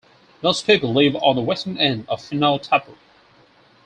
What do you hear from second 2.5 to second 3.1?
Tapu.